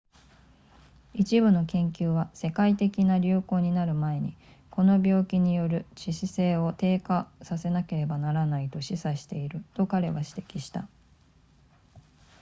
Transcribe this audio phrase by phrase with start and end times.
[1.13, 4.35] 一部の研究は世界的な流行になる前に
[4.71, 10.87] この病気による致死性を低下させなければならないと示唆していると彼は指摘した